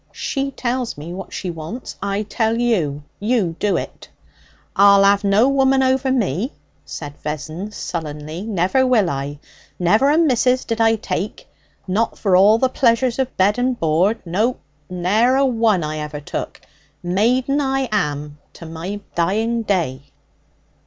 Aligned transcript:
She 0.13 0.49
tells 0.49 0.97
me 0.97 1.13
what 1.13 1.31
she 1.31 1.51
wants. 1.51 1.95
I 2.01 2.23
tell 2.23 2.57
you. 2.57 3.03
You 3.19 3.55
do 3.59 3.77
it.' 3.77 4.09
'I'll 4.75 5.05
'ave 5.05 5.27
no 5.29 5.47
woman 5.47 5.83
over 5.83 6.11
me!' 6.11 6.53
said 6.83 7.15
Vessons 7.19 7.75
sullenly. 7.77 8.41
'Never 8.41 8.87
will 8.87 9.11
I! 9.11 9.37
Never 9.77 10.09
a 10.09 10.17
missus 10.17 10.65
did 10.65 10.81
I 10.81 10.95
take, 10.95 11.47
not 11.87 12.17
for 12.17 12.35
all 12.35 12.57
the 12.57 12.67
pleasures 12.67 13.19
of 13.19 13.37
bed 13.37 13.59
and 13.59 13.79
board 13.79 14.19
no, 14.25 14.57
ne'er 14.89 15.35
a 15.35 15.45
one 15.45 15.83
I 15.83 15.99
ever 15.99 16.19
took. 16.19 16.61
Maiden 17.03 17.61
I 17.61 17.87
am 17.91 18.39
to 18.53 18.65
my 18.65 19.01
dying 19.13 19.61
day.' 19.61 20.01